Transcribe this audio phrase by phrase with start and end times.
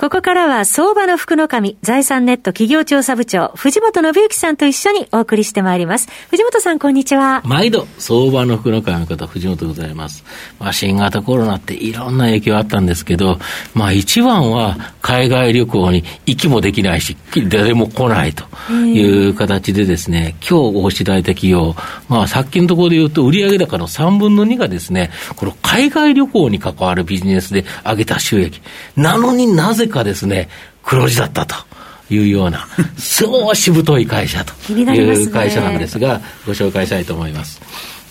[0.00, 6.08] ここからは相場の福の神、財産ネット企業調査部長、藤本信之さんと一緒にお送りしてまいります。
[6.30, 7.42] 藤本さん、こんにちは。
[7.44, 10.24] 毎度、相場の福の神の方、藤本でございます。
[10.58, 13.38] まあ、新型コロナっていろんな影響あったんですけど、
[13.74, 17.18] まあ、一番は海外旅行に行きもできないし、
[17.50, 21.76] 誰も来ないという形でですね、今日おしられた企業、
[22.08, 28.62] まあ、さっきのところで言うと、売上高の3分の2がですね、この海外旅行に関わるビジネスで上げた収益。
[28.96, 30.48] なのになぜかですね、
[30.82, 31.54] 黒字だったと。
[32.12, 32.66] いうような、
[32.98, 37.60] そうしぶとい会社という会社なんですが、ご紹介したいと思います。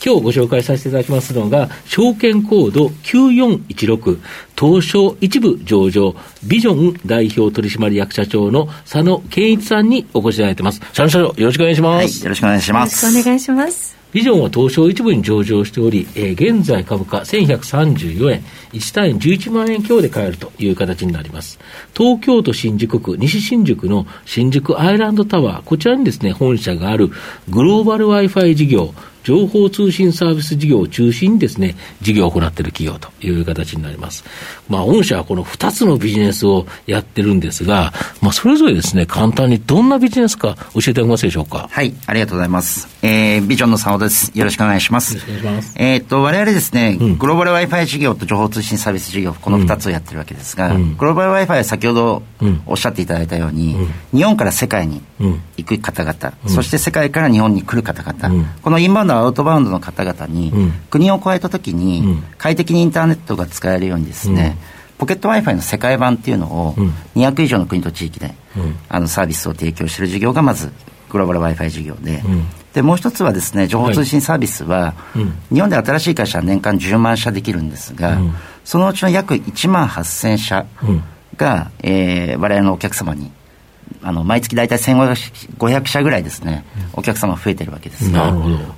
[0.04, 4.18] 今日ご紹介させていただきますのが、証券コード9416、
[4.58, 10.80] 東証一部上場、ビジョン代表取締役社長の佐野健一さんにお越しいただいてます。
[10.80, 12.04] 佐野社長、よろしくお願いします。
[12.06, 13.06] はい、よろしくお願いします。
[13.06, 13.99] よろしくお願いします。
[14.12, 21.60] ビジョンは東証一部に上場しており、えー、現在株価1134円、1単位11万円強で買えるという形になります。
[21.96, 27.12] 東京都新宿区、西新宿の新宿アイランドタワー、こちらにですね、本社がある
[27.50, 34.24] グローバル Wi-Fi 事業、情報通信サービス事業を中心にですね、事業を行っている企業という形になります。
[34.70, 41.68] まあ、御社はこの2つのビジネスをやってるんですが、まあ、それぞれですね、簡単にどんなビジネスか教えていただけますでしょうか？
[41.72, 42.88] はい、ありがとうございます。
[43.02, 44.32] えー、ビジョンの佐野です。
[44.38, 45.16] よろしくお願いします。
[45.16, 45.76] よろしくお願いします。
[45.78, 52.24] えっと、我々ですね、うん、グローバル Wi-Fi 事業と情報通信サービス事業、この2つをやってるわけですが、うん、グローバル Wi-Fi は先ほど
[52.66, 53.84] おっしゃっていただいたように、う
[54.16, 55.02] ん、日本から世界に
[55.58, 60.54] 行く方々、そして世界から日本に来る方々、このインバウンド、アウトバウンドの方々に、
[60.90, 64.58] 国を越えたときに、快適にインターネットが使えるようにですね、
[64.98, 66.76] ポケット Wi-Fi の世界版っていうのを、
[67.16, 68.34] 200以上の国と地域で、
[68.90, 70.72] あのサービスを提供している事業がまず
[71.10, 72.22] グローバル Wi-Fi 事業で、
[72.74, 74.94] でもう一つはですね情報通信サービスは、
[75.52, 78.20] 日本で新しい会社は年間10万社できるんですが、
[78.64, 80.66] そのうちの約1万8000社
[81.36, 83.32] が、えー、我々のお客様に
[84.02, 88.12] あの毎月大体1500社ぐらいですね、お客様増えてるわけです。
[88.12, 88.34] が、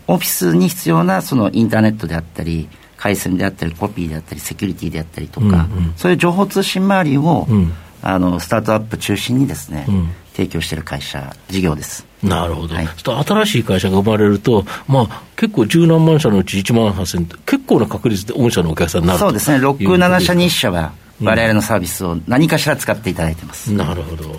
[0.08, 2.70] オフィスに必要なそのインターネットであったり、
[3.02, 7.74] 回線であったり、コピーであったり、セキュリティであったりとか、うんうん、そういう情報通信周りを、うん、
[8.04, 12.06] あのスタートアップ中心にですね、うん、提供している会社、事業です。
[12.22, 23.74] なるほど、はい、新しい会社が生まれると、まあ、結構十何万社のうち1万8000って結構な確率で御社のお客さんになるそうですね、6、7社に1社は、われわれのサービスを何かしら使っていただいてます。
[23.74, 24.36] なるほど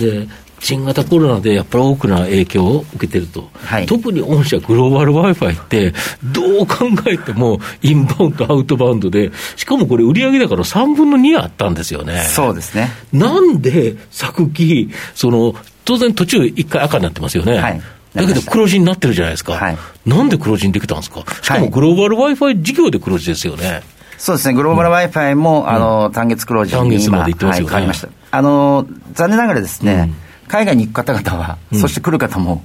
[0.00, 0.26] で
[0.60, 12.20] 新型コロナでやっぱり多くな影響を受けてると、はい、特に御社グローバル Wi-Fi って、どう考えてもインバウンド、アウトバウンドで、しかもこれ、売上高の3分の2あったんですよね。
[12.24, 12.90] そうですね。
[13.12, 17.58] なんで、昨期、その、当然途中一回赤になってますよね。
[17.58, 17.82] はい
[18.12, 23.82] だけど黒字になってるじゃないですか、はい、なんで黒字にできたんですか、しかもグローバル Wi-Fi 事業で黒字ですよね。
[24.20, 28.08] そうですね、グローバル Wi-Fi も、うん、あの単月黒字に今、単月まではい、ました。
[28.30, 30.14] あの残念ながらですね、うん。
[30.46, 32.62] 海外に行く方々は、うん、そして来る方も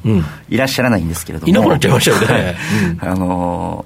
[0.49, 2.57] いらっしゃらないんですけれども、いなくなっちゃいましたよね。
[2.99, 3.85] あの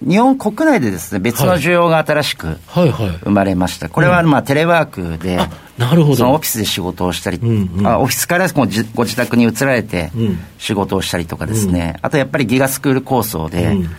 [0.00, 3.88] 日本国内でですね、別の需要が新しく生まれました。
[3.88, 5.38] これはまあテレワークで、
[5.76, 6.16] なるほど。
[6.16, 8.84] そのオフィスで仕事をしたり、うんうん、あオフィスからご自
[9.16, 10.12] 宅に移られて
[10.58, 13.90] 仕事をしたりとかですね、うん、あとやっぱりギガスクール構想で、うん、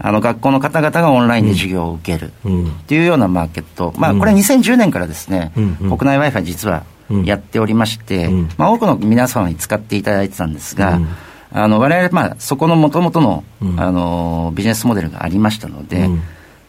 [0.00, 6.84] あの学校の方々がオンラインで授業を受けるっていうようなマーケット、まあこれ2010年からですね、国内 Wi-Fi 実は
[7.24, 11.08] やっておりまして、うん、まあ、多くの皆様に使っていただいてたんですが、うん、
[11.52, 13.44] あの我々、まあ、そこのもともとの,、
[13.76, 16.08] あのビジネスモデルがありましたので、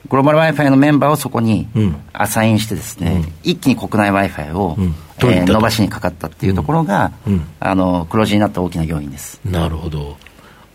[0.07, 1.67] グローバル Wi-Fi のメンバーをそこに
[2.13, 4.77] アサインしてですね、一気に国内 Wi-Fi を、
[5.19, 7.11] えー、伸ばしにかかったっていうところが、
[7.59, 9.41] あの黒字になった大きな要因です。
[9.43, 10.17] なるほど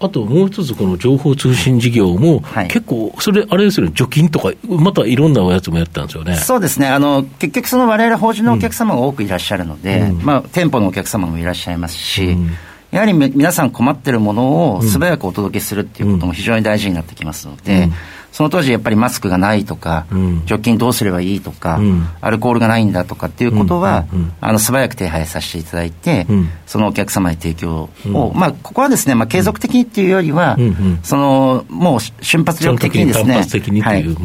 [0.01, 6.37] あともう一つ、この情報通信事業も、結構、それ、あれですよね、除金とか、またいろんなおやつもやったんですよね。
[6.37, 12.51] そうですね、あの結局、その我々法人のお客様が多くいらっしゃるので、うん、まあ、店舗のお客様もいらっしゃいますし、うん、
[12.91, 17.85] やはり皆さん困ってるものを素早くお届けするっていうことも非常に大事になってきますので。
[17.85, 17.93] うん
[18.35, 26.27] その当時やっぱりマスクがないとか、うん、除菌どうすればいいとか、うん、アルコールがないんだとかっていうことは、うん、あの素早く手配させていただいて、
[26.67, 30.59] そのお客様に提供を、まあ、ここはですね、まあ、継続的にっていうよりは、
[31.05, 33.35] そのもう瞬発力的にですね、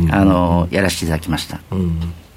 [0.10, 1.60] はい、あのやらせていただきました。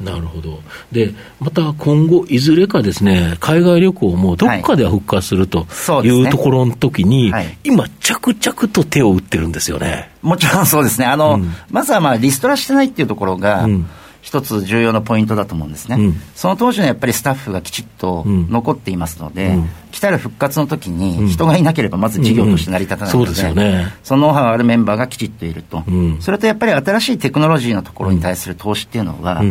[0.00, 0.60] なるほど。
[0.90, 5.66] で、また今後、いずれかですね、海外旅行もどっかでは復活すると
[6.04, 6.10] い。
[6.10, 7.44] うところの時に、はい。
[7.44, 10.10] ねはい、今、着々と手を打ってるんですよね。
[10.22, 11.06] もちろんそうですね。
[11.06, 13.86] あの、うん、まずはまあリストラしてないっていうところが、うん。
[14.22, 25.82] 一つ重要なポイントだと思うんですね、うん、その当時のやっぱりスタッフがきちっと残っていますので、うん、来たる復活の時に人がいなければまず事業として成り立たないので、うん、そね、そのノウハウあるメンバーがきちっといると、
[26.20, 29.42] それとやっぱり新しいテクノロジーのところに対する投資っていうのは、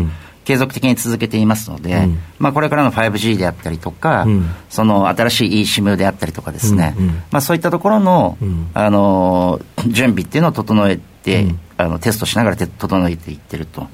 [0.43, 8.37] 継続的に続けていますので、うん、まあ、これからの 5G であったりとか、うん、その新しい eSIM であったりとかですね、うんうん、まあ、そういったところの、
[8.73, 11.47] あの準備っていうのを整えて、
[11.77, 13.87] あのテストしながら整えていってると。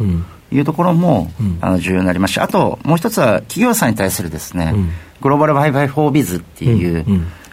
[0.49, 1.29] いうところも、
[1.59, 2.35] あの重要になります。
[2.35, 4.73] し、あともう一つは企業さんに対するですね、
[5.19, 7.05] グローバル Wi-Fi for Biz っていう、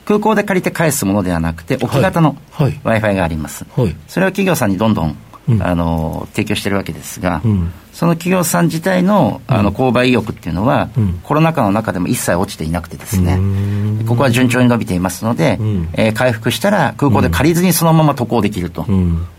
[0.05, 3.87] 空港で借りて返すものではなくて、置き型の Wi-Fi があります、はい。
[3.87, 5.17] はい、それは企業さんにどんどん、
[5.61, 7.43] あの提供してるわけですが、
[7.95, 13.39] その企業さん自体のあの購買意欲っていうのは、うん、コロナ禍の中でも一切落ちていなくてですね、
[14.07, 18.85] ここは順調に伸びていますので、うん、えー、回復したら空港で借りずにそのまま渡航できると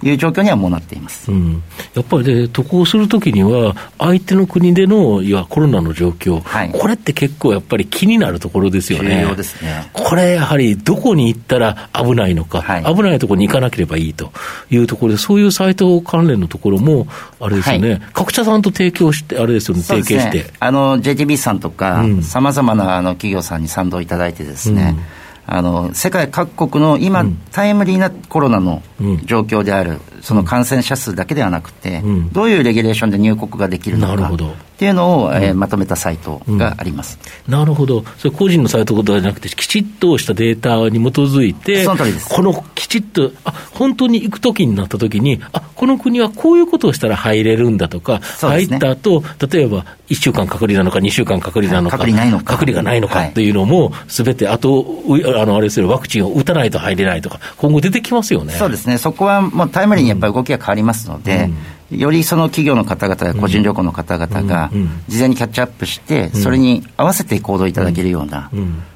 [0.01, 1.63] いう状況にはもうなっています、うん、
[1.93, 9.21] やっぱりね、渡航するときには、相手の国でのいやコロナの状況、はい、これって結構やっぱり気になるところですよね。
[9.21, 9.89] 重要ですね。
[9.91, 14.31] これやはりどこに行ったら危ないのか、はい、危ないところに行かなければいいと
[14.69, 17.07] いうところで、そういうサイト関連のところも、
[17.39, 20.53] あれですよね、はい、各社さんと提供して、あれですよね、提携して。
[20.59, 25.03] あの、JTB さんとか、さまざまなあの企業さんに賛同いただいてですね、うん。
[25.47, 28.81] あの世界各国の今、うん、タイムリーなコロナの
[29.25, 34.37] 状況である、その感染者数だけではなくて、うん、どういうレギュレーションで入国ができるのかっ
[34.77, 52.43] ていうのを、えー、まとめたサイトがあります、なるほど、それ個人のサイトじゃなくて、きちっとしたデータに基づいて、このきちっと、あ本当に行くときになったときに、あこの国はこういうことをしたら入れるんだとか、ね、入った後例えば1週間隔離なのか、2週間隔離なのか、隔離ないのか。
[52.45, 53.49] 隔離がないのかとい。
[53.49, 58.53] うのも、すべて、あと、あのあれですよ、ワクチンを打たないと入れないとか、今後出てきますよね。
[58.53, 61.55] そうですね、そこはもうタイムリーにやっぱり動きが変わりますので、うん。
[61.91, 64.71] よりその企業の方々や個人旅行の方々が
[65.07, 68.49] 事前にキャッチアップして、それに合わせて行動いただけるような、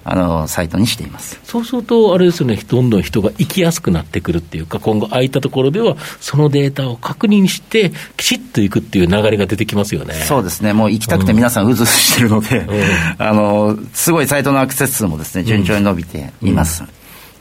[0.04, 1.40] あのサイトにしています。
[1.44, 10.16] そうすると、あれですよね、どんどん人が行きやすくなってくるっていうか、今後、空いたところでは、そのデータを確認して、きちっと行くっていう流れが出てきますよね。
[10.16, 12.66] そうですね、もう行きたくて皆さん、うずうずしてるので、
[13.20, 16.84] あのすごいサイトのアクセス数もですね順調に伸びています。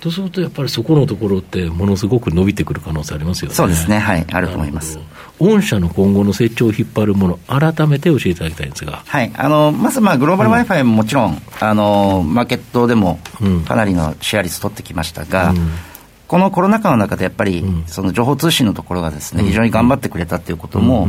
[0.08, 3.54] とすると、やっぱりそこのところって、ものすごく伸びてくる可能性ありますよね。
[3.54, 4.98] そうですね、はい、あると思います。
[5.38, 13.20] 御社の今後の成長を引っ張るもの、改めて教えていただきたいんですが、はい、あのまず、まあ、グローバル Wi-Fi ももちろん、あの、マーケットでも
[13.66, 15.68] かなりのシェア率取ってきましたが、うん
[16.28, 21.08] このコロナ禍の中でやっぱり、その情報通信のところがですね、非常に頑張ってくれたということも、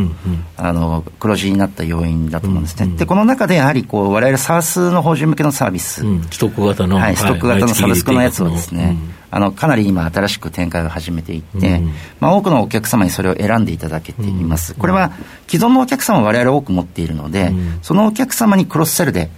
[0.56, 2.96] あの黒字になった要因だと思うんですね。
[2.96, 8.96] で、この中でやはりこう我々サースの法人向けのサービス、ストック型の、はい、ストック型のサブスクのやつをですね、
[9.32, 15.12] あのかなり今、新しく展開を始めていって、うん、まあ、多くのお客様にそれを選んでいただけています、これは
[15.48, 19.30] 既存のお客様を我々多く持っているので、そのお客様にクロスセルで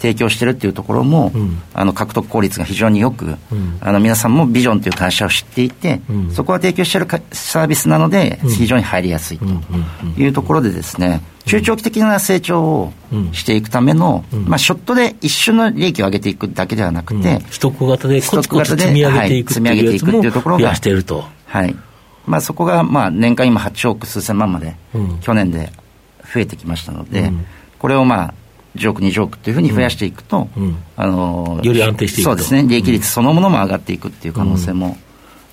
[0.00, 1.32] 提供しているというところも、
[1.74, 3.36] あの獲得効率が非常によく、
[3.80, 6.00] あの皆さんもビジョンという会社を知っていて、
[6.32, 9.44] そこは提供しているサービスなので、非常に入りやすいと
[10.20, 12.92] いうところでですね、中長期的な成長を
[13.32, 21.24] していくための、うん、まあ、ショットで一瞬の利益を上げていくだけではなくて、うん、ストック型でコツコツ積み上げていくっていうやつも増やしていると。
[21.46, 21.74] はい。
[22.26, 24.76] まあ、そこがまあ年間今8億数千万まで、
[25.22, 25.72] 去年で
[26.32, 27.32] 増えてきましたので、
[27.78, 28.34] これをまあ
[28.76, 30.48] 10億、20億というふうに増やしていくと、
[30.96, 34.98] あのより安定していくそうですね、利益率そのものも上がっていくっていう可能性も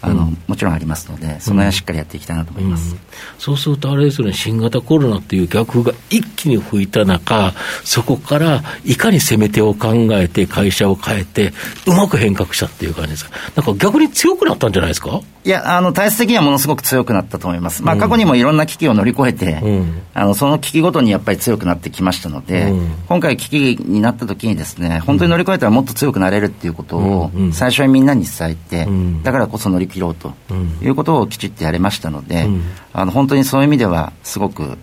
[0.05, 2.99] あの、うん、もちろんありますので、その辺はしっかりやっていきたいなと思います、うん、
[3.39, 11.53] そうすると、あれですよね、新型コロナっていう逆風が一気に吹いた中、そこからいかに攻め手を考えて、会社を変えて、
[11.87, 15.21] うまく変革したっていう感じですか、なんか逆に強くなったんじゃないですか？
[15.43, 17.83] いや、あの、体質的にはものすごく強くなったと思います。
[17.83, 28.87] まあ、過去にもいろんな危機を乗り越えて、うん、あの、その危機ごとにやっぱり強くなってきましたので、うん、今回危機になった時にですね、本当に乗り越えたらもっと強くなれるっていうことを、最初にみんなに伝えて、
[29.21, 30.33] だからこそ乗り切ろうと
[30.81, 32.47] いうことをきちっとやれましたので、
[32.93, 34.77] あの、本当にそういう意味では、すごく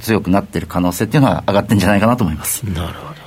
[0.00, 2.62] 強くなっている可能性っていうのは上がってるんじゃないかなと思います。
[2.64, 3.26] なるほど。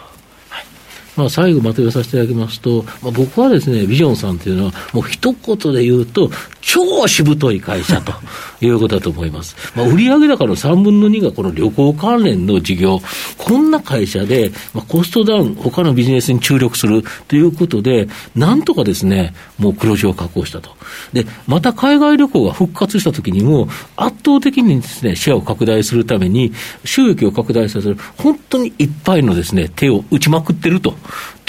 [1.16, 6.30] まあ、最後まとめさせていただきますと、まあ、僕はですね、ビジョンさんというのは、もう一言で言うと、
[6.62, 8.14] 超しぶとい会社と
[8.62, 9.56] いうことだと思います。
[9.76, 13.00] まあ、売上高の3分の2がこの旅行関連の事業、
[13.38, 20.72] こんな会社で、まあ、コストダウン、他のビジネスに注力するということで、なんとかですね、もう黒字を確保したと。
[21.14, 26.52] で、また海外旅行が復活したときにも、圧倒的にですね、シェアを拡大するために、
[26.84, 30.96] 収益を拡大させる、本当にいっぱいのですね、手を打ちまくってると。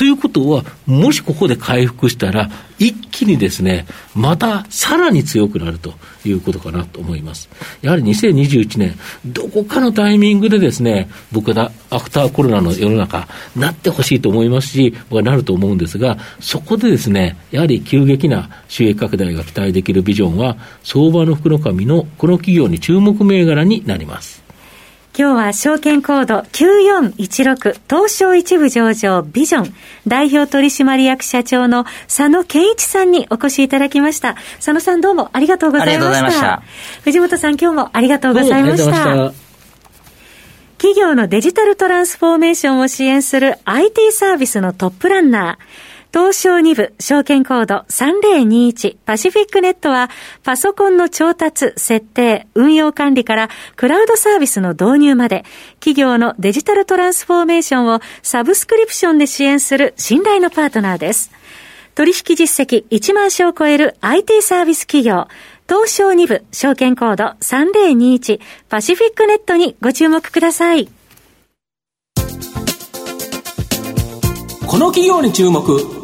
[0.01, 5.93] ということは、もしここで回復したら、一気にですね、またさらに強くなると
[6.25, 7.51] いうことかなと思います。
[7.83, 24.40] やはり2021年、どこかのタイミングでですね、僕はアフターコロナの世の中、なってほしいと思いますし、僕はなると思うんですが、そこでですね、やはり急激な収益拡大が期待できるビジョンは、相場の福の神のこの企業に注目銘柄になります。
[25.17, 29.75] 今日は証券コード9416東証一部上場ビジョン
[30.07, 34.35] 代表取締役社長の佐野健一さんにお越しいただきました。
[34.57, 36.07] 佐野さんどうもありがとうございました。
[36.07, 37.03] ありがとうございました。
[37.03, 39.33] 藤本さん今日もありがとうございました。
[40.79, 45.90] 企業のデジタルトランスフォーメーションを支援する IT サービスのトップランナー。
[46.13, 50.11] 東証2部証券コード3021パシフィックネットは
[50.43, 61.31] パソコンの調達、設定、運用管理からクラウドサービスの導入まで企業のデジタルトランスフォーメーションをサブスクリプションで支援する信頼のパートナーです。
[61.95, 65.29] 取引実績1万社を超える IT サービス企業
[65.69, 70.89] 東証2部証券コード3021パシフィックネットにご注目ください。
[74.67, 76.00] この企業に注目